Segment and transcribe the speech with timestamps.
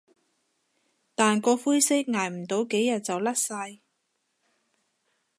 [1.13, 3.79] 但個灰色捱唔到幾日就甩晒